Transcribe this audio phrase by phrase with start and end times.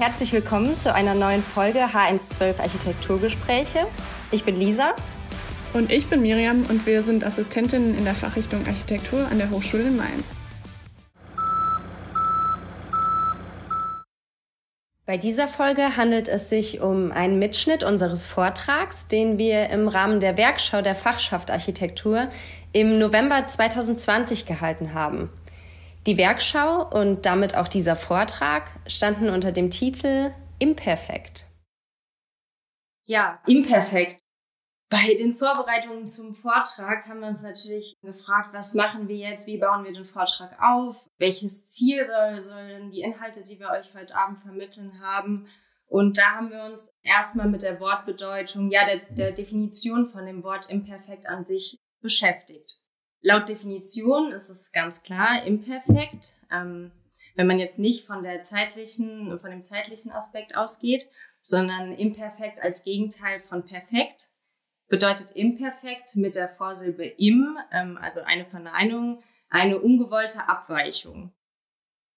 [0.00, 3.88] Herzlich willkommen zu einer neuen Folge H112 Architekturgespräche.
[4.30, 4.94] Ich bin Lisa.
[5.74, 9.88] Und ich bin Miriam und wir sind Assistentinnen in der Fachrichtung Architektur an der Hochschule
[9.88, 10.36] in Mainz.
[15.04, 20.20] Bei dieser Folge handelt es sich um einen Mitschnitt unseres Vortrags, den wir im Rahmen
[20.20, 22.28] der Werkschau der Fachschaft Architektur
[22.72, 25.28] im November 2020 gehalten haben.
[26.08, 31.48] Die Werkschau und damit auch dieser Vortrag standen unter dem Titel Imperfekt.
[33.04, 34.18] Ja, imperfekt.
[34.88, 39.58] Bei den Vorbereitungen zum Vortrag haben wir uns natürlich gefragt, was machen wir jetzt, wie
[39.58, 44.14] bauen wir den Vortrag auf, welches Ziel soll, sollen die Inhalte, die wir euch heute
[44.14, 45.46] Abend vermitteln haben.
[45.84, 50.42] Und da haben wir uns erstmal mit der Wortbedeutung, ja, der, der Definition von dem
[50.42, 52.80] Wort imperfekt an sich beschäftigt.
[53.20, 56.92] Laut Definition ist es ganz klar imperfekt, ähm,
[57.34, 61.08] wenn man jetzt nicht von der zeitlichen, von dem zeitlichen Aspekt ausgeht,
[61.40, 64.30] sondern imperfekt als Gegenteil von perfekt
[64.88, 71.32] bedeutet imperfekt mit der Vorsilbe im, ähm, also eine Verneinung, eine ungewollte Abweichung.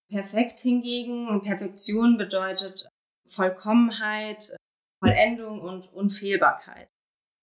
[0.09, 2.89] Perfekt hingegen, Perfektion bedeutet
[3.27, 4.55] Vollkommenheit,
[4.99, 6.89] Vollendung und Unfehlbarkeit.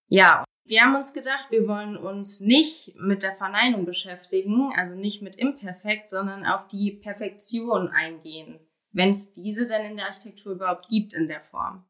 [0.08, 5.22] Ja, wir haben uns gedacht, wir wollen uns nicht mit der Verneinung beschäftigen, also nicht
[5.22, 8.60] mit imperfekt, sondern auf die Perfektion eingehen,
[8.92, 11.84] wenn es diese denn in der Architektur überhaupt gibt in der Form.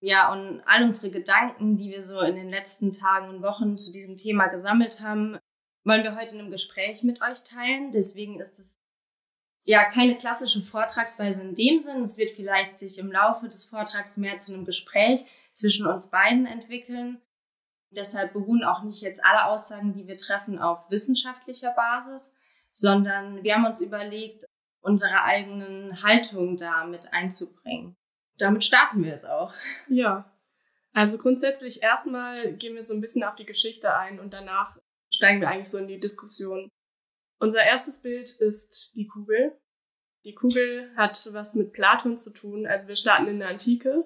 [0.00, 3.92] Ja, und all unsere Gedanken, die wir so in den letzten Tagen und Wochen zu
[3.92, 5.38] diesem Thema gesammelt haben,
[5.84, 7.92] wollen wir heute in einem Gespräch mit euch teilen.
[7.92, 8.76] Deswegen ist es
[9.64, 12.02] ja keine klassische Vortragsweise in dem Sinn.
[12.02, 15.20] Es wird vielleicht sich im Laufe des Vortrags mehr zu einem Gespräch
[15.52, 17.22] zwischen uns beiden entwickeln.
[17.96, 22.36] Deshalb beruhen auch nicht jetzt alle Aussagen, die wir treffen, auf wissenschaftlicher Basis,
[22.70, 24.44] sondern wir haben uns überlegt,
[24.80, 27.96] unsere eigenen Haltungen da mit einzubringen
[28.38, 29.52] damit starten wir jetzt auch.
[29.88, 30.30] Ja.
[30.92, 34.76] Also grundsätzlich erstmal gehen wir so ein bisschen auf die Geschichte ein und danach
[35.12, 36.70] steigen wir eigentlich so in die Diskussion.
[37.38, 39.58] Unser erstes Bild ist die Kugel.
[40.24, 42.66] Die Kugel hat was mit Platon zu tun.
[42.66, 44.04] Also wir starten in der Antike.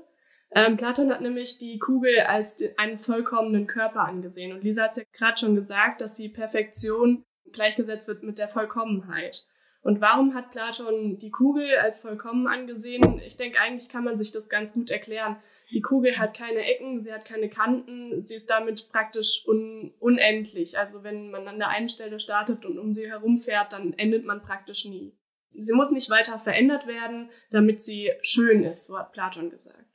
[0.52, 4.52] Ähm, Platon hat nämlich die Kugel als einen vollkommenen Körper angesehen.
[4.52, 9.46] Und Lisa hat ja gerade schon gesagt, dass die Perfektion gleichgesetzt wird mit der Vollkommenheit.
[9.82, 13.20] Und warum hat Platon die Kugel als vollkommen angesehen?
[13.24, 15.36] Ich denke, eigentlich kann man sich das ganz gut erklären.
[15.70, 20.76] Die Kugel hat keine Ecken, sie hat keine Kanten, sie ist damit praktisch un unendlich.
[20.76, 24.42] Also wenn man an der einen Stelle startet und um sie herumfährt, dann endet man
[24.42, 25.16] praktisch nie.
[25.52, 29.89] Sie muss nicht weiter verändert werden, damit sie schön ist, so hat Platon gesagt.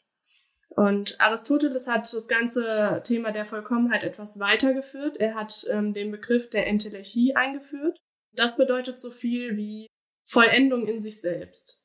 [0.75, 5.17] Und Aristoteles hat das ganze Thema der Vollkommenheit etwas weitergeführt.
[5.17, 7.97] Er hat ähm, den Begriff der Entelechie eingeführt.
[8.33, 9.87] Das bedeutet so viel wie
[10.25, 11.81] Vollendung in sich selbst.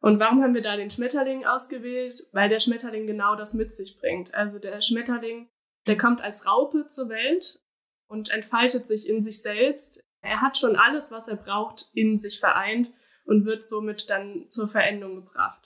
[0.00, 2.28] Und warum haben wir da den Schmetterling ausgewählt?
[2.32, 4.34] Weil der Schmetterling genau das mit sich bringt.
[4.34, 5.48] Also der Schmetterling,
[5.86, 7.60] der kommt als Raupe zur Welt
[8.08, 10.00] und entfaltet sich in sich selbst.
[10.20, 12.92] Er hat schon alles, was er braucht, in sich vereint
[13.24, 15.61] und wird somit dann zur Verendung gebracht.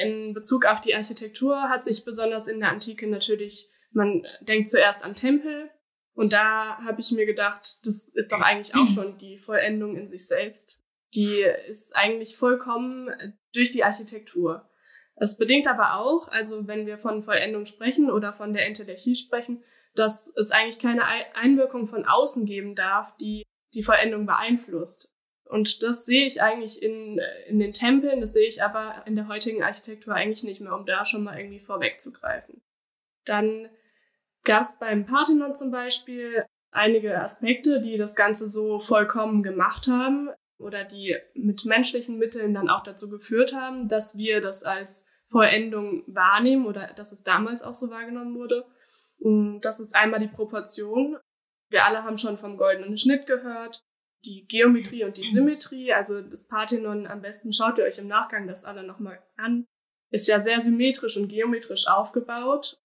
[0.00, 5.02] In Bezug auf die Architektur hat sich besonders in der Antike natürlich, man denkt zuerst
[5.02, 5.70] an Tempel,
[6.14, 10.06] und da habe ich mir gedacht, das ist doch eigentlich auch schon die Vollendung in
[10.06, 10.78] sich selbst.
[11.14, 13.08] Die ist eigentlich vollkommen
[13.54, 14.68] durch die Architektur.
[15.16, 19.62] Es bedingt aber auch, also wenn wir von Vollendung sprechen oder von der Entelechie sprechen,
[19.94, 23.42] dass es eigentlich keine Einwirkung von außen geben darf, die
[23.74, 25.10] die Vollendung beeinflusst.
[25.50, 29.28] Und das sehe ich eigentlich in, in den Tempeln, das sehe ich aber in der
[29.28, 32.62] heutigen Architektur eigentlich nicht mehr, um da schon mal irgendwie vorwegzugreifen.
[33.24, 33.68] Dann
[34.44, 40.30] gab es beim Parthenon zum Beispiel einige Aspekte, die das Ganze so vollkommen gemacht haben
[40.58, 46.04] oder die mit menschlichen Mitteln dann auch dazu geführt haben, dass wir das als Vollendung
[46.06, 48.64] wahrnehmen oder dass es damals auch so wahrgenommen wurde.
[49.60, 51.18] Das ist einmal die Proportion.
[51.68, 53.84] Wir alle haben schon vom goldenen Schnitt gehört,
[54.24, 55.92] die Geometrie und die Symmetrie.
[55.92, 59.66] Also das Parthenon, am besten schaut ihr euch im Nachgang das alle nochmal an,
[60.10, 62.78] ist ja sehr symmetrisch und geometrisch aufgebaut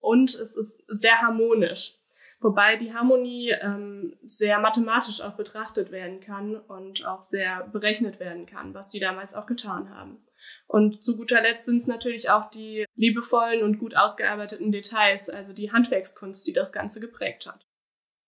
[0.00, 1.98] und es ist sehr harmonisch.
[2.40, 8.46] Wobei die Harmonie ähm, sehr mathematisch auch betrachtet werden kann und auch sehr berechnet werden
[8.46, 10.26] kann, was die damals auch getan haben.
[10.66, 15.52] Und zu guter Letzt sind es natürlich auch die liebevollen und gut ausgearbeiteten Details, also
[15.52, 17.64] die Handwerkskunst, die das Ganze geprägt hat.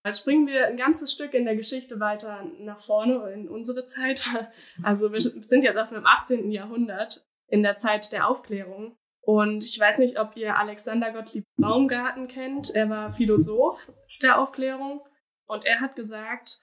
[0.04, 4.24] Jetzt springen wir ein ganzes Stück in der Geschichte weiter nach vorne in unsere Zeit.
[4.82, 6.50] Also wir sind jetzt erst im 18.
[6.50, 8.96] Jahrhundert, in der Zeit der Aufklärung.
[9.22, 12.74] Und ich weiß nicht, ob ihr Alexander Gottlieb Baumgarten kennt.
[12.74, 13.90] Er war Philosoph
[14.20, 15.00] der Aufklärung
[15.46, 16.58] und er hat gesagt,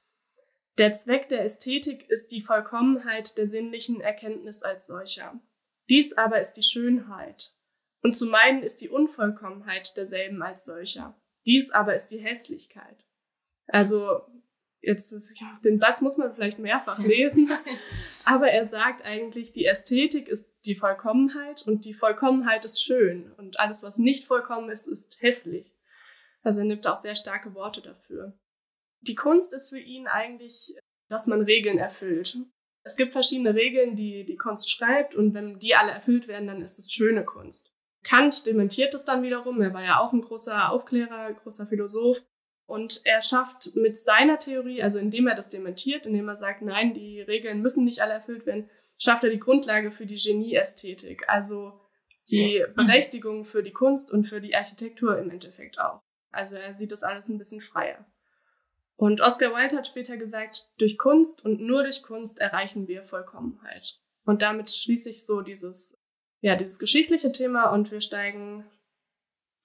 [0.78, 5.40] der Zweck der Ästhetik ist die Vollkommenheit der sinnlichen Erkenntnis als solcher.
[5.90, 7.56] Dies aber ist die Schönheit.
[8.04, 11.20] Und zu meinen ist die Unvollkommenheit derselben als solcher.
[11.46, 13.06] Dies aber ist die Hässlichkeit.
[13.72, 14.22] Also,
[14.82, 15.16] jetzt,
[15.64, 17.50] den Satz muss man vielleicht mehrfach lesen,
[18.26, 23.60] aber er sagt eigentlich, die Ästhetik ist die Vollkommenheit und die Vollkommenheit ist schön und
[23.60, 25.76] alles, was nicht vollkommen ist, ist hässlich.
[26.44, 28.38] Also er nimmt auch sehr starke Worte dafür.
[29.02, 30.76] Die Kunst ist für ihn eigentlich,
[31.10, 32.38] dass man Regeln erfüllt.
[32.84, 36.62] Es gibt verschiedene Regeln, die die Kunst schreibt und wenn die alle erfüllt werden, dann
[36.62, 37.72] ist es schöne Kunst.
[38.04, 39.62] Kant dementiert es dann wiederum.
[39.62, 42.18] Er war ja auch ein großer Aufklärer, großer Philosoph.
[42.72, 46.94] Und er schafft mit seiner Theorie, also indem er das dementiert, indem er sagt, nein,
[46.94, 51.74] die Regeln müssen nicht alle erfüllt werden, schafft er die Grundlage für die Genieästhetik, also
[52.30, 56.00] die Berechtigung für die Kunst und für die Architektur im Endeffekt auch.
[56.32, 58.06] Also er sieht das alles ein bisschen freier.
[58.96, 64.00] Und Oscar Wilde hat später gesagt, durch Kunst und nur durch Kunst erreichen wir Vollkommenheit.
[64.24, 65.98] Und damit schließe ich so dieses,
[66.40, 68.64] ja, dieses geschichtliche Thema und wir steigen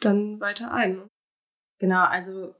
[0.00, 1.06] dann weiter ein.
[1.78, 2.56] Genau, also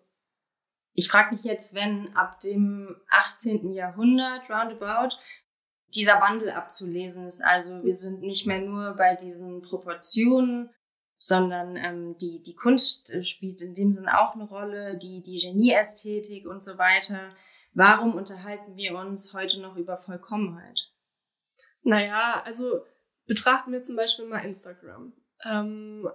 [0.96, 3.72] ich frage mich jetzt, wenn ab dem 18.
[3.72, 5.16] Jahrhundert roundabout
[5.94, 7.42] dieser Wandel abzulesen ist.
[7.44, 10.70] Also wir sind nicht mehr nur bei diesen Proportionen
[11.18, 15.38] sondern ähm, die, die Kunst äh, spielt in dem Sinn auch eine Rolle, die, die
[15.38, 17.34] Genieästhetik und so weiter.
[17.72, 20.92] Warum unterhalten wir uns heute noch über Vollkommenheit?
[21.82, 22.84] Naja, also
[23.26, 25.14] betrachten wir zum Beispiel mal Instagram.
[25.44, 26.08] Ähm,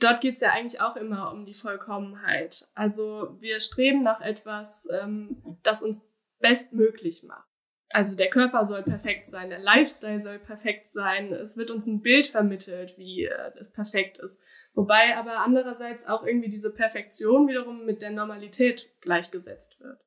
[0.00, 2.68] dort geht es ja eigentlich auch immer um die Vollkommenheit.
[2.74, 6.02] Also wir streben nach etwas, ähm, das uns
[6.40, 7.48] bestmöglich macht.
[7.92, 11.32] Also der Körper soll perfekt sein, der Lifestyle soll perfekt sein.
[11.32, 14.44] Es wird uns ein Bild vermittelt, wie äh, es perfekt ist.
[14.74, 19.98] Wobei aber andererseits auch irgendwie diese Perfektion wiederum mit der Normalität gleichgesetzt wird.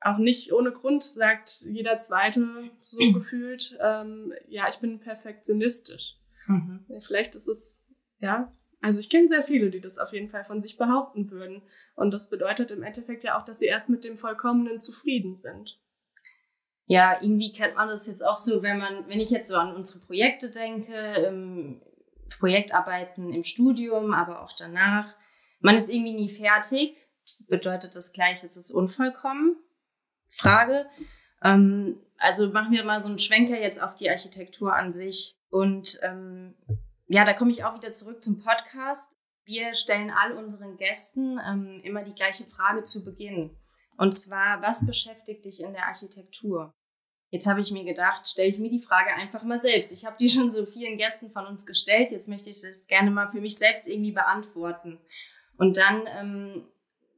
[0.00, 6.16] Auch nicht ohne Grund sagt jeder Zweite so gefühlt, ähm, ja, ich bin perfektionistisch.
[6.46, 6.84] Mhm.
[6.98, 7.80] Vielleicht ist es,
[8.18, 11.62] ja, also ich kenne sehr viele, die das auf jeden Fall von sich behaupten würden.
[11.96, 15.78] Und das bedeutet im Endeffekt ja auch, dass sie erst mit dem Vollkommenen zufrieden sind
[16.90, 19.76] ja, irgendwie kennt man das jetzt auch so, wenn man, wenn ich jetzt so an
[19.76, 20.92] unsere Projekte denke,
[21.24, 21.80] im
[22.40, 25.14] Projektarbeiten im Studium, aber auch danach.
[25.60, 26.96] Man ist irgendwie nie fertig.
[27.46, 29.54] Bedeutet das gleich, ist unvollkommen?
[30.26, 30.86] Frage.
[31.44, 35.38] Ähm, also machen wir mal so einen Schwenker jetzt auf die Architektur an sich.
[35.48, 36.56] Und ähm,
[37.12, 39.16] ja, da komme ich auch wieder zurück zum Podcast.
[39.44, 43.56] Wir stellen all unseren Gästen ähm, immer die gleiche Frage zu Beginn.
[43.96, 46.72] Und zwar, was beschäftigt dich in der Architektur?
[47.30, 49.92] Jetzt habe ich mir gedacht, stelle ich mir die Frage einfach mal selbst.
[49.92, 52.12] Ich habe die schon so vielen Gästen von uns gestellt.
[52.12, 55.00] Jetzt möchte ich das gerne mal für mich selbst irgendwie beantworten.
[55.56, 56.68] Und dann ähm,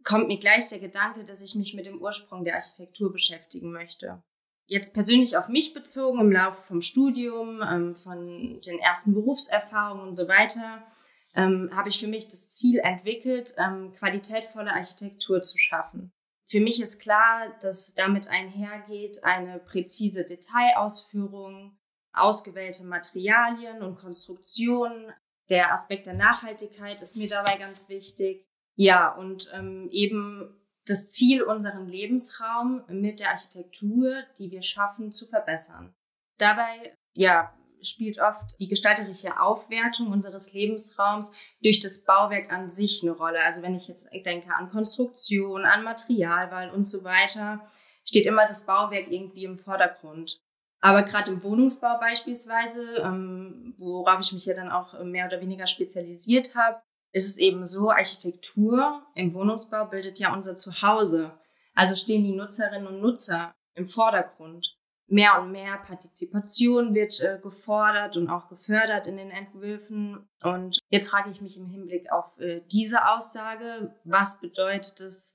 [0.04, 4.22] kommt mir gleich der Gedanke, dass ich mich mit dem Ursprung der Architektur beschäftigen möchte.
[4.72, 10.16] Jetzt persönlich auf mich bezogen, im Laufe vom Studium, ähm, von den ersten Berufserfahrungen und
[10.16, 10.82] so weiter,
[11.34, 16.10] ähm, habe ich für mich das Ziel entwickelt, ähm, qualitätvolle Architektur zu schaffen.
[16.46, 21.76] Für mich ist klar, dass damit einhergeht eine präzise Detailausführung,
[22.14, 25.12] ausgewählte Materialien und Konstruktionen.
[25.50, 28.46] Der Aspekt der Nachhaltigkeit ist mir dabei ganz wichtig.
[28.74, 35.26] Ja, und ähm, eben das Ziel, unseren Lebensraum mit der Architektur, die wir schaffen, zu
[35.26, 35.94] verbessern.
[36.38, 43.12] Dabei, ja, spielt oft die gestalterische Aufwertung unseres Lebensraums durch das Bauwerk an sich eine
[43.12, 43.42] Rolle.
[43.42, 47.60] Also wenn ich jetzt denke an Konstruktion, an Materialwahl und so weiter,
[48.04, 50.40] steht immer das Bauwerk irgendwie im Vordergrund.
[50.80, 55.68] Aber gerade im Wohnungsbau beispielsweise, ähm, worauf ich mich ja dann auch mehr oder weniger
[55.68, 61.38] spezialisiert habe, ist es eben so, Architektur im Wohnungsbau bildet ja unser Zuhause.
[61.74, 64.76] Also stehen die Nutzerinnen und Nutzer im Vordergrund
[65.12, 70.26] mehr und mehr Partizipation wird äh, gefordert und auch gefördert in den Entwürfen.
[70.42, 75.34] Und jetzt frage ich mich im Hinblick auf äh, diese Aussage, was bedeutet es,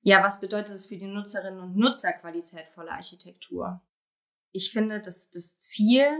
[0.00, 3.80] ja, was bedeutet es für die Nutzerinnen und Nutzer qualitätvolle Architektur?
[4.50, 6.10] Ich finde, dass das Ziel,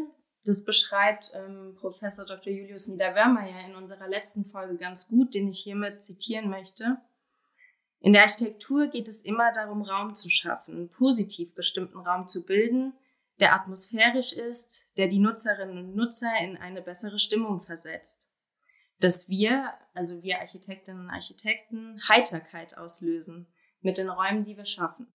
[0.45, 2.53] das beschreibt ähm, Professor Dr.
[2.53, 6.99] Julius Niederwörmer in unserer letzten Folge ganz gut, den ich hiermit zitieren möchte.
[8.01, 12.95] In der Architektur geht es immer darum, Raum zu schaffen, positiv bestimmten Raum zu bilden,
[13.39, 18.29] der atmosphärisch ist, der die Nutzerinnen und Nutzer in eine bessere Stimmung versetzt.
[18.99, 23.47] Dass wir, also wir Architektinnen und Architekten, Heiterkeit auslösen
[23.81, 25.13] mit den Räumen, die wir schaffen.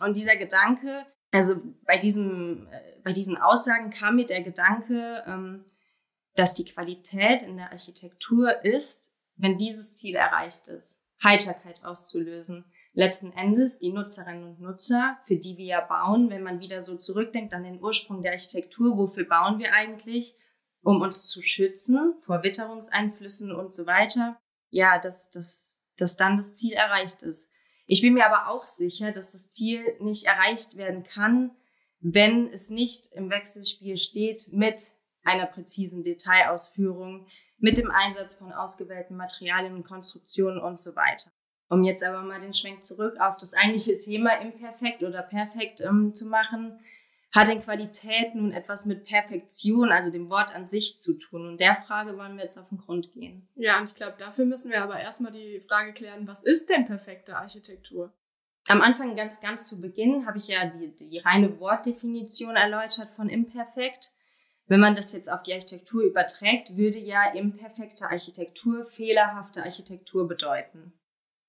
[0.00, 5.64] Und dieser Gedanke, also bei, diesem, äh, bei diesen Aussagen kam mir der Gedanke, ähm,
[6.36, 11.00] dass die Qualität in der Architektur ist, wenn dieses Ziel erreicht ist.
[11.22, 12.64] Heiterkeit auszulösen.
[12.92, 16.96] Letzten Endes die Nutzerinnen und Nutzer, für die wir ja bauen, wenn man wieder so
[16.96, 20.36] zurückdenkt an den Ursprung der Architektur, wofür bauen wir eigentlich?
[20.82, 26.54] um uns zu schützen vor Witterungseinflüssen und so weiter, ja, dass, dass, dass dann das
[26.54, 27.52] Ziel erreicht ist.
[27.92, 31.50] Ich bin mir aber auch sicher, dass das Ziel nicht erreicht werden kann,
[31.98, 34.92] wenn es nicht im Wechselspiel steht mit
[35.24, 37.26] einer präzisen Detailausführung,
[37.58, 41.32] mit dem Einsatz von ausgewählten Materialien und Konstruktionen und so weiter.
[41.68, 46.14] Um jetzt aber mal den Schwenk zurück auf das eigentliche Thema imperfekt oder perfekt ähm,
[46.14, 46.78] zu machen,
[47.32, 51.46] hat in Qualität nun etwas mit Perfektion, also dem Wort an sich zu tun.
[51.46, 53.48] Und der Frage wollen wir jetzt auf den Grund gehen.
[53.54, 56.86] Ja, und ich glaube, dafür müssen wir aber erstmal die Frage klären, was ist denn
[56.86, 58.12] perfekte Architektur?
[58.66, 63.28] Am Anfang, ganz, ganz zu Beginn, habe ich ja die, die reine Wortdefinition erläutert von
[63.28, 64.10] imperfekt.
[64.66, 70.92] Wenn man das jetzt auf die Architektur überträgt, würde ja imperfekte Architektur fehlerhafte Architektur bedeuten.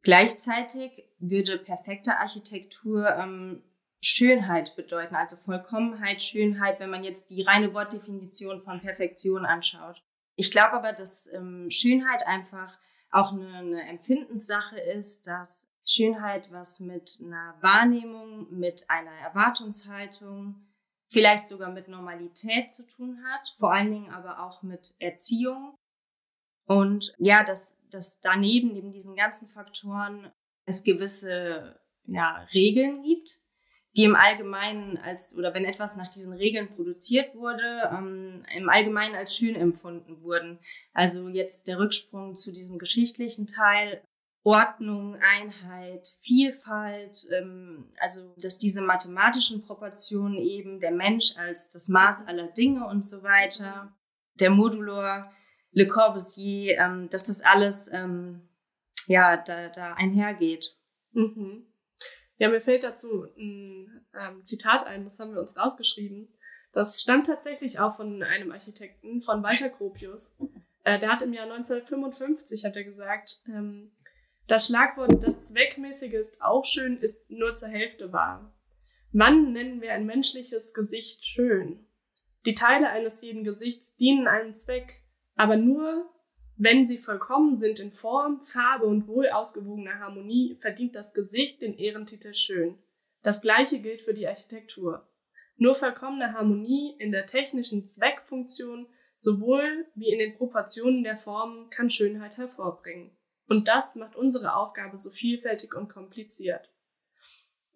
[0.03, 3.61] Gleichzeitig würde perfekte Architektur ähm,
[4.03, 10.03] Schönheit bedeuten, also Vollkommenheit, Schönheit, wenn man jetzt die reine Wortdefinition von Perfektion anschaut.
[10.35, 12.79] Ich glaube aber, dass ähm, Schönheit einfach
[13.11, 20.67] auch eine, eine Empfindenssache ist, dass Schönheit was mit einer Wahrnehmung, mit einer Erwartungshaltung,
[21.09, 25.75] vielleicht sogar mit Normalität zu tun hat, vor allen Dingen aber auch mit Erziehung.
[26.65, 30.31] Und ja, dass, dass daneben, neben diesen ganzen Faktoren,
[30.65, 33.40] es gewisse ja, Regeln gibt,
[33.97, 39.15] die im Allgemeinen als, oder wenn etwas nach diesen Regeln produziert wurde, ähm, im Allgemeinen
[39.15, 40.59] als schön empfunden wurden.
[40.93, 44.01] Also jetzt der Rücksprung zu diesem geschichtlichen Teil.
[44.43, 52.25] Ordnung, Einheit, Vielfalt, ähm, also dass diese mathematischen Proportionen eben der Mensch als das Maß
[52.25, 53.95] aller Dinge und so weiter,
[54.39, 55.31] der Modulor,
[55.73, 58.49] Le Corbusier, ähm, dass das alles ähm,
[59.05, 60.75] ja da, da einhergeht.
[61.11, 61.70] Mhm.
[62.41, 66.27] Ja, mir fällt dazu ein ähm, Zitat ein, das haben wir uns rausgeschrieben.
[66.71, 70.39] Das stammt tatsächlich auch von einem Architekten, von Walter Gropius.
[70.83, 73.91] Äh, der hat im Jahr 1955 hat er gesagt, ähm,
[74.47, 78.51] das Schlagwort das Zweckmäßige ist auch schön, ist nur zur Hälfte wahr.
[79.11, 81.85] Wann nennen wir ein menschliches Gesicht schön?
[82.47, 85.03] Die Teile eines jeden Gesichts dienen einem Zweck,
[85.35, 86.09] aber nur,
[86.63, 91.75] wenn sie vollkommen sind in Form, Farbe und wohl ausgewogener Harmonie, verdient das Gesicht den
[91.75, 92.77] Ehrentitel schön.
[93.23, 95.09] Das gleiche gilt für die Architektur.
[95.57, 101.89] Nur vollkommene Harmonie in der technischen Zweckfunktion sowohl wie in den Proportionen der Formen kann
[101.89, 103.09] Schönheit hervorbringen.
[103.47, 106.69] Und das macht unsere Aufgabe so vielfältig und kompliziert.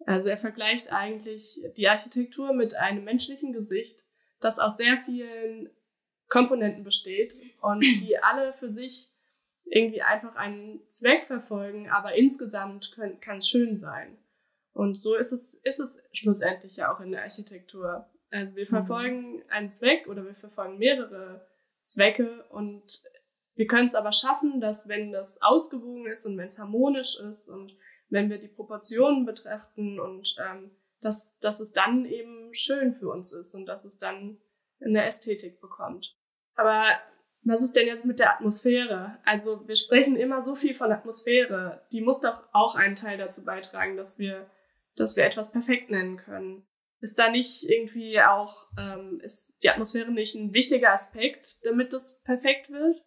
[0.04, 4.04] Also er vergleicht eigentlich die Architektur mit einem menschlichen Gesicht,
[4.38, 5.70] das aus sehr vielen
[6.28, 9.10] Komponenten besteht und die alle für sich
[9.64, 14.16] irgendwie einfach einen Zweck verfolgen, aber insgesamt kann es schön sein.
[14.72, 18.08] Und so ist es, ist es schlussendlich ja auch in der Architektur.
[18.30, 18.68] Also wir mhm.
[18.68, 21.46] verfolgen einen Zweck oder wir verfolgen mehrere
[21.80, 23.02] Zwecke und
[23.54, 27.48] wir können es aber schaffen, dass wenn das ausgewogen ist und wenn es harmonisch ist
[27.48, 27.74] und
[28.08, 33.32] wenn wir die Proportionen betrachten und ähm, dass, dass es dann eben schön für uns
[33.32, 34.38] ist und dass es dann
[34.84, 36.16] eine Ästhetik bekommt.
[36.54, 36.82] Aber
[37.42, 39.18] was ist denn jetzt mit der Atmosphäre?
[39.24, 41.86] Also wir sprechen immer so viel von Atmosphäre.
[41.92, 44.50] Die muss doch auch einen Teil dazu beitragen, dass wir,
[44.96, 46.66] dass wir etwas perfekt nennen können.
[47.00, 52.20] Ist da nicht irgendwie auch, ähm, ist die Atmosphäre nicht ein wichtiger Aspekt, damit das
[52.22, 53.04] perfekt wird?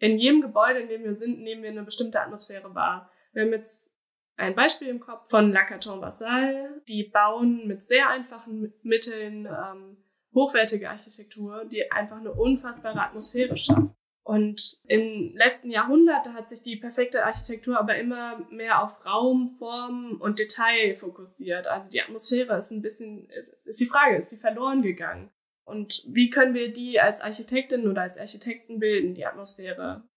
[0.00, 3.10] In jedem Gebäude, in dem wir sind, nehmen wir eine bestimmte Atmosphäre wahr.
[3.32, 3.96] Wir haben jetzt
[4.36, 6.82] ein Beispiel im Kopf von La Carton Vassal.
[6.88, 10.03] Die bauen mit sehr einfachen Mitteln ähm,
[10.34, 13.94] hochwertige Architektur, die einfach eine unfassbare Atmosphäre schafft.
[14.26, 20.18] Und im letzten Jahrhundert hat sich die perfekte Architektur aber immer mehr auf Raum, Form
[20.18, 21.66] und Detail fokussiert.
[21.66, 25.30] Also die Atmosphäre ist ein bisschen, ist, ist die Frage, ist sie verloren gegangen?
[25.64, 30.08] Und wie können wir die als Architektin oder als Architekten bilden, die Atmosphäre?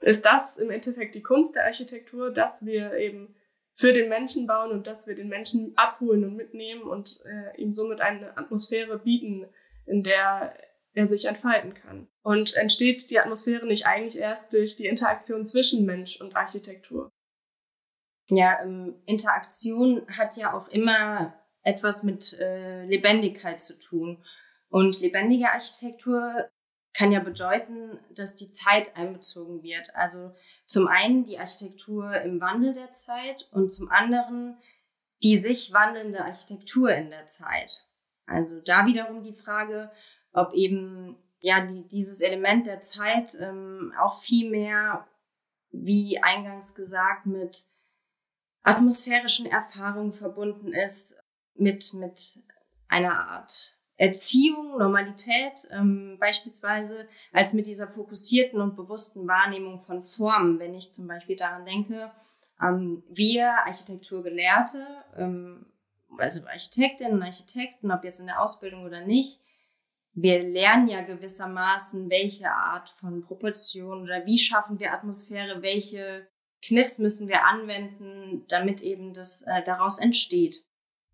[0.00, 3.34] Ist das im Endeffekt die Kunst der Architektur, dass wir eben
[3.74, 7.72] für den Menschen bauen und dass wir den Menschen abholen und mitnehmen und äh, ihm
[7.72, 9.46] somit eine Atmosphäre bieten,
[9.86, 10.56] in der
[10.92, 12.08] er sich entfalten kann.
[12.22, 17.10] Und entsteht die Atmosphäre nicht eigentlich erst durch die Interaktion zwischen Mensch und Architektur?
[18.28, 24.24] Ja, ähm, Interaktion hat ja auch immer etwas mit äh, Lebendigkeit zu tun.
[24.68, 26.48] Und lebendige Architektur
[26.92, 29.94] kann ja bedeuten, dass die Zeit einbezogen wird.
[29.94, 30.32] Also
[30.66, 34.58] zum einen die Architektur im Wandel der Zeit und zum anderen
[35.22, 37.84] die sich wandelnde Architektur in der Zeit.
[38.30, 39.90] Also da wiederum die Frage,
[40.32, 45.06] ob eben ja die, dieses Element der Zeit ähm, auch viel mehr,
[45.70, 47.64] wie eingangs gesagt, mit
[48.62, 51.16] atmosphärischen Erfahrungen verbunden ist,
[51.54, 52.38] mit, mit
[52.88, 60.58] einer Art Erziehung, Normalität ähm, beispielsweise, als mit dieser fokussierten und bewussten Wahrnehmung von Formen.
[60.58, 62.10] Wenn ich zum Beispiel daran denke,
[62.62, 65.66] ähm, wir Architekturgelehrte, ähm,
[66.18, 69.40] also Architektinnen und Architekten, ob jetzt in der Ausbildung oder nicht,
[70.12, 76.26] wir lernen ja gewissermaßen, welche Art von Proportion oder wie schaffen wir Atmosphäre, welche
[76.62, 80.62] Kniffs müssen wir anwenden, damit eben das äh, daraus entsteht.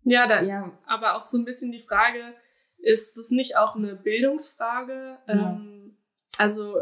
[0.03, 0.71] Ja, da ist ja.
[0.85, 2.33] aber auch so ein bisschen die Frage,
[2.77, 5.17] ist das nicht auch eine Bildungsfrage?
[5.27, 5.33] Ja.
[5.33, 5.97] Ähm,
[6.37, 6.77] also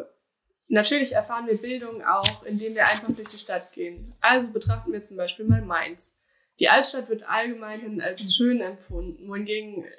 [0.68, 4.14] natürlich erfahren wir Bildung auch, indem wir einfach durch die Stadt gehen.
[4.22, 6.22] Also betrachten wir zum Beispiel mal Mainz.
[6.60, 9.90] Die Altstadt wird allgemein als schön empfunden, wohingegen äh,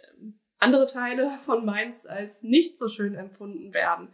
[0.59, 4.09] andere Teile von Mainz als nicht so schön empfunden werden.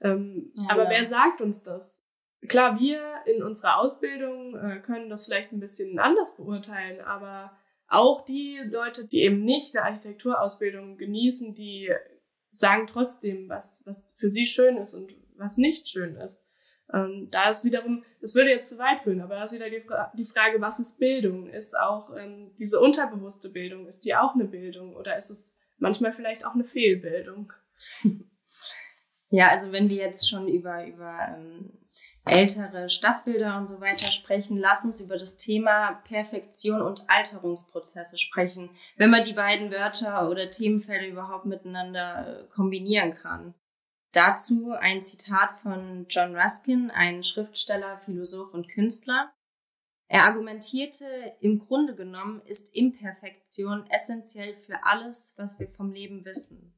[0.00, 0.90] Ähm, ja, aber ja.
[0.90, 2.04] wer sagt uns das?
[2.46, 8.24] Klar, wir in unserer Ausbildung äh, können das vielleicht ein bisschen anders beurteilen, aber auch
[8.24, 11.92] die Leute, die eben nicht eine Architekturausbildung genießen, die
[12.50, 16.44] sagen trotzdem, was, was für sie schön ist und was nicht schön ist.
[16.92, 19.82] Ähm, da ist wiederum, das würde jetzt zu weit führen, aber da ist wieder die,
[20.14, 21.48] die Frage, was ist Bildung?
[21.48, 26.12] Ist auch ähm, diese unterbewusste Bildung, ist die auch eine Bildung oder ist es manchmal
[26.12, 27.52] vielleicht auch eine Fehlbildung?
[29.30, 31.70] Ja, also wenn wir jetzt schon über, über ähm,
[32.24, 38.70] ältere Stadtbilder und so weiter sprechen, lass uns über das Thema Perfektion und Alterungsprozesse sprechen,
[38.96, 43.54] wenn man die beiden Wörter oder Themenfelder überhaupt miteinander äh, kombinieren kann.
[44.12, 49.32] Dazu ein Zitat von John Ruskin, ein Schriftsteller, Philosoph und Künstler.
[50.06, 56.74] Er argumentierte, im Grunde genommen ist Imperfektion essentiell für alles, was wir vom Leben wissen.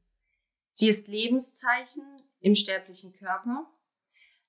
[0.71, 2.03] Sie ist Lebenszeichen
[2.41, 3.67] im sterblichen Körper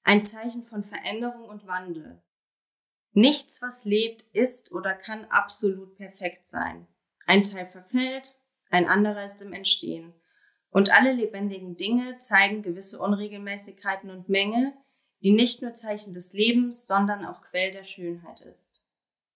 [0.05, 2.23] ein Zeichen von Veränderung und Wandel.
[3.13, 6.89] Nichts, was lebt, ist oder kann absolut perfekt sein.
[7.27, 8.35] Ein Teil verfällt,
[8.71, 10.15] ein anderer ist im Entstehen.
[10.73, 14.73] Und alle lebendigen Dinge zeigen gewisse Unregelmäßigkeiten und Mängel,
[15.23, 18.85] die nicht nur Zeichen des Lebens, sondern auch Quell der Schönheit ist.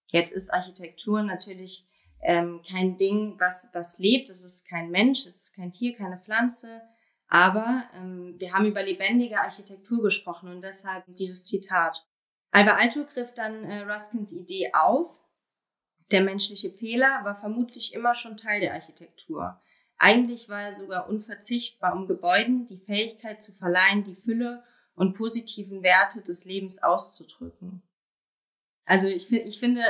[0.06, 1.86] Jetzt ist Architektur natürlich
[2.22, 4.30] ähm, kein Ding, was, was lebt.
[4.30, 6.80] Es ist kein Mensch, es ist kein Tier, keine Pflanze.
[7.28, 12.02] Aber ähm, wir haben über lebendige Architektur gesprochen und deshalb dieses Zitat.
[12.50, 15.20] Alva Alto griff dann äh, Ruskins Idee auf.
[16.10, 19.60] Der menschliche Fehler war vermutlich immer schon Teil der Architektur.
[19.98, 24.62] Eigentlich war er sogar unverzichtbar, um Gebäuden die Fähigkeit zu verleihen, die Fülle
[24.94, 27.82] und positiven Werte des Lebens auszudrücken.
[28.84, 29.82] Also ich, ich finde,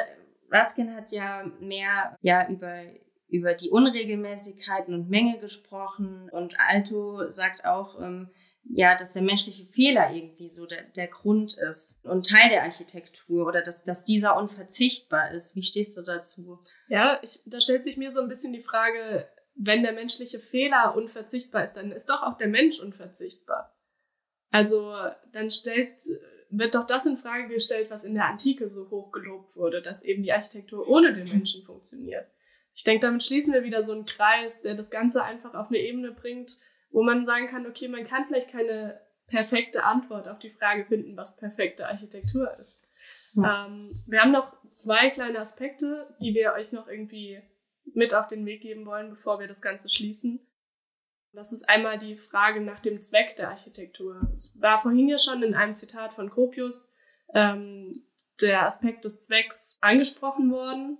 [0.52, 2.84] Ruskin hat ja mehr ja über
[3.28, 6.28] über die Unregelmäßigkeiten und Menge gesprochen.
[6.30, 8.30] Und Alto sagt auch, ähm,
[8.62, 13.46] ja, dass der menschliche Fehler irgendwie so der, der Grund ist und Teil der Architektur
[13.46, 15.56] oder dass, dass dieser unverzichtbar ist.
[15.56, 16.58] Wie stehst du dazu?
[16.88, 20.94] Ja, ich, da stellt sich mir so ein bisschen die Frage, wenn der menschliche Fehler
[20.96, 23.74] unverzichtbar ist, dann ist doch auch der Mensch unverzichtbar.
[24.50, 24.94] Also
[25.32, 26.00] dann stellt,
[26.50, 30.04] wird doch das in Frage gestellt, was in der Antike so hoch gelobt wurde, dass
[30.04, 32.26] eben die Architektur ohne den Menschen funktioniert
[32.76, 35.78] ich denke, damit schließen wir wieder so einen Kreis, der das Ganze einfach auf eine
[35.78, 40.50] Ebene bringt, wo man sagen kann, okay, man kann vielleicht keine perfekte Antwort auf die
[40.50, 42.78] Frage finden, was perfekte Architektur ist.
[43.34, 43.66] Ja.
[43.66, 47.40] Ähm, wir haben noch zwei kleine Aspekte, die wir euch noch irgendwie
[47.94, 50.40] mit auf den Weg geben wollen, bevor wir das Ganze schließen.
[51.32, 54.20] Das ist einmal die Frage nach dem Zweck der Architektur.
[54.32, 56.92] Es war vorhin ja schon in einem Zitat von Gropius
[57.34, 57.92] ähm,
[58.40, 60.98] der Aspekt des Zwecks angesprochen worden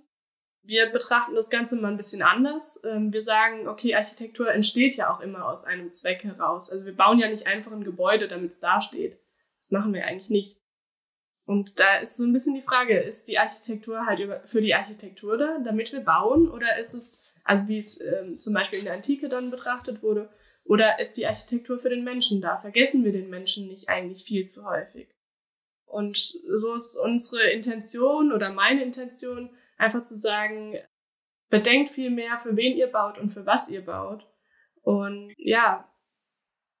[0.67, 2.81] wir betrachten das Ganze mal ein bisschen anders.
[2.83, 6.69] Ähm, wir sagen, okay, Architektur entsteht ja auch immer aus einem Zweck heraus.
[6.69, 9.17] Also wir bauen ja nicht einfach ein Gebäude, damit es dasteht.
[9.59, 10.57] Das machen wir eigentlich nicht.
[11.47, 15.37] Und da ist so ein bisschen die Frage, ist die Architektur halt für die Architektur
[15.37, 16.49] da, damit wir bauen?
[16.49, 20.29] Oder ist es, also wie es ähm, zum Beispiel in der Antike dann betrachtet wurde,
[20.65, 22.57] oder ist die Architektur für den Menschen da?
[22.57, 25.07] Vergessen wir den Menschen nicht eigentlich viel zu häufig?
[25.85, 30.75] Und so ist unsere Intention oder meine Intention, Einfach zu sagen,
[31.49, 34.27] bedenkt viel mehr, für wen ihr baut und für was ihr baut.
[34.81, 35.87] Und ja,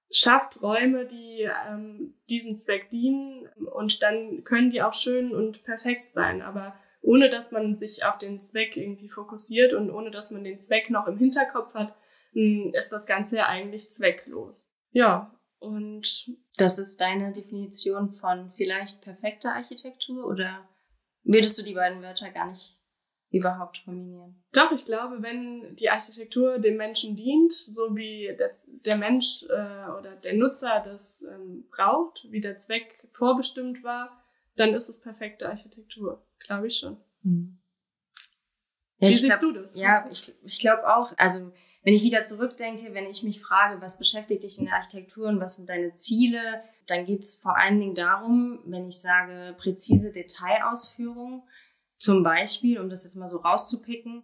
[0.09, 6.09] schafft Räume, die ähm, diesen Zweck dienen und dann können die auch schön und perfekt
[6.09, 6.41] sein.
[6.41, 10.59] Aber ohne dass man sich auf den Zweck irgendwie fokussiert und ohne dass man den
[10.59, 11.93] Zweck noch im Hinterkopf hat,
[12.33, 14.69] hm, ist das Ganze ja eigentlich zwecklos.
[14.91, 20.67] Ja, und das ist deine Definition von vielleicht perfekter Architektur oder
[21.25, 22.77] würdest du die beiden Wörter gar nicht
[23.29, 24.41] überhaupt kombinieren.
[24.53, 28.35] Doch, ich glaube, wenn die Architektur dem Menschen dient, so wie
[28.85, 34.23] der Mensch äh, oder der Nutzer das ähm, braucht, wie der Zweck vorbestimmt war,
[34.55, 36.25] dann ist es perfekte Architektur.
[36.39, 36.97] Glaube ich schon.
[37.23, 37.57] Hm.
[38.99, 39.75] Ja, wie siehst glaub, du das?
[39.75, 41.13] Ja, ich, ich glaube auch.
[41.17, 41.51] Also
[41.83, 45.39] wenn ich wieder zurückdenke, wenn ich mich frage, was beschäftigt dich in der Architektur und
[45.39, 50.11] was sind deine Ziele, dann geht es vor allen Dingen darum, wenn ich sage präzise
[50.11, 51.43] Detailausführung,
[51.97, 54.23] zum Beispiel, um das jetzt mal so rauszupicken,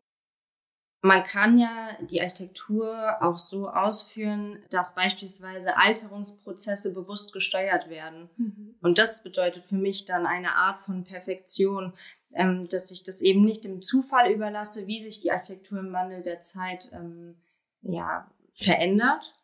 [1.06, 8.30] man kann ja die Architektur auch so ausführen, dass beispielsweise Alterungsprozesse bewusst gesteuert werden.
[8.38, 8.76] Mhm.
[8.82, 11.92] Und das bedeutet für mich dann eine Art von Perfektion,
[12.34, 16.22] ähm, dass ich das eben nicht dem Zufall überlasse, wie sich die Architektur im Wandel
[16.22, 17.36] der Zeit ähm,
[17.82, 19.36] ja, verändert,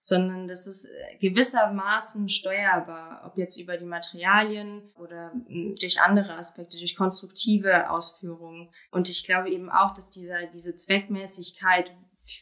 [0.00, 6.36] sondern das ist äh, gewissermaßen steuerbar, ob jetzt über die Materialien oder hm, durch andere
[6.36, 8.70] Aspekte, durch konstruktive Ausführungen.
[8.90, 11.92] Und ich glaube eben auch, dass dieser, diese Zweckmäßigkeit,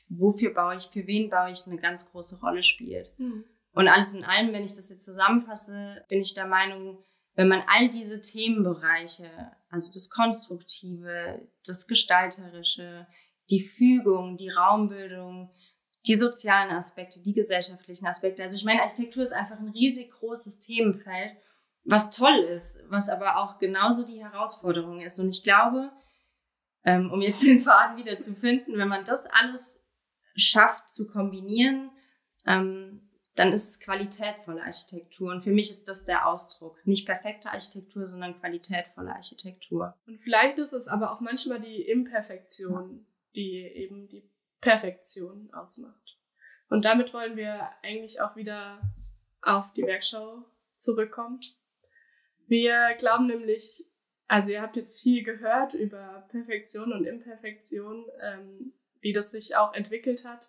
[0.09, 3.11] wofür baue ich, für wen baue ich, eine ganz große Rolle spielt.
[3.19, 3.45] Mhm.
[3.73, 7.63] Und alles in allem, wenn ich das jetzt zusammenfasse, bin ich der Meinung, wenn man
[7.67, 9.31] all diese Themenbereiche,
[9.69, 13.07] also das Konstruktive, das Gestalterische,
[13.51, 15.51] die Fügung, die Raumbildung,
[16.09, 18.43] die sozialen Aspekte, die gesellschaftlichen Aspekte.
[18.43, 21.37] Also ich meine, Architektur ist einfach ein riesig großes Themenfeld,
[21.85, 25.21] was toll ist, was aber auch genauso die Herausforderung ist.
[25.21, 25.93] Und ich glaube,
[26.85, 29.85] ähm, um jetzt den Faden wieder zu finden, wenn man das alles
[30.35, 31.91] schafft zu kombinieren,
[32.47, 35.31] ähm, dann ist es qualitätvolle Architektur.
[35.31, 36.85] Und für mich ist das der Ausdruck.
[36.87, 39.95] Nicht perfekte Architektur, sondern qualitätvolle Architektur.
[40.07, 44.29] Und vielleicht ist es aber auch manchmal die Imperfektion, die eben die
[44.61, 46.19] Perfektion ausmacht.
[46.69, 48.81] Und damit wollen wir eigentlich auch wieder
[49.43, 50.45] auf die Werkschau
[50.77, 51.41] zurückkommen.
[52.47, 53.85] Wir glauben nämlich,
[54.27, 59.75] also ihr habt jetzt viel gehört über Perfektion und Imperfektion, ähm, wie das sich auch
[59.75, 60.49] entwickelt hat.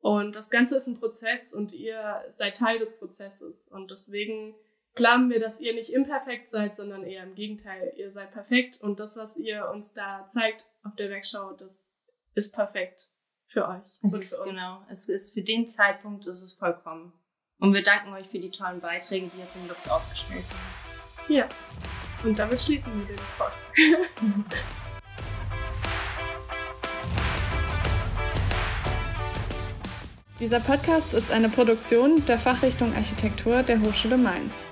[0.00, 3.68] Und das Ganze ist ein Prozess und ihr seid Teil des Prozesses.
[3.68, 4.54] Und deswegen
[4.94, 7.92] glauben wir, dass ihr nicht imperfekt seid, sondern eher im Gegenteil.
[7.96, 11.88] Ihr seid perfekt und das, was ihr uns da zeigt auf der Werkschau, das
[12.34, 13.11] ist perfekt
[13.52, 14.00] für euch.
[14.02, 14.50] Es für uns.
[14.50, 17.12] Genau, es ist für den Zeitpunkt ist es vollkommen.
[17.58, 20.58] Und wir danken euch für die tollen Beiträge, die jetzt im Lux ausgestellt sind.
[21.36, 21.48] Ja,
[22.24, 23.52] und damit schließen wir den Pod.
[30.40, 34.66] Dieser Podcast ist eine Produktion der Fachrichtung Architektur der Hochschule Mainz.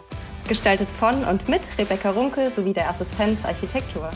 [0.48, 4.10] Gestaltet von und mit Rebecca Runkel sowie der Assistenz Architektur.